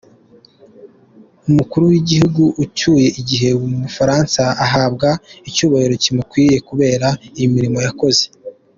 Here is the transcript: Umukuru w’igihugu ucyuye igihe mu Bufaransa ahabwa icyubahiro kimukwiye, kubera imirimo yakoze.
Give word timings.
Umukuru 1.49 1.83
w’igihugu 1.91 2.43
ucyuye 2.63 3.07
igihe 3.21 3.49
mu 3.67 3.75
Bufaransa 3.83 4.43
ahabwa 4.65 5.09
icyubahiro 5.49 5.93
kimukwiye, 6.03 6.55
kubera 6.67 7.07
imirimo 7.45 7.79
yakoze. 7.87 8.23